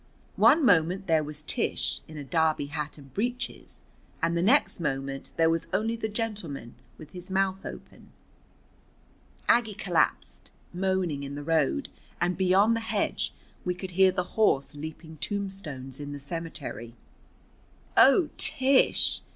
[0.41, 3.77] One moment there was Tish, in a derby hat and breeches,
[4.19, 8.11] and the next moment there was only the gentleman, with his mouth open.
[9.47, 13.31] Aggie collapsed, moaning, in the road, and beyond the hedge
[13.63, 16.95] we could hear the horse leaping tombstones in the cemetery.
[17.95, 19.21] "Oh, Tish!"